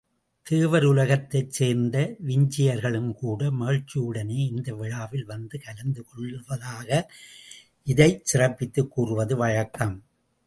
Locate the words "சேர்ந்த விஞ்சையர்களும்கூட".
1.49-3.49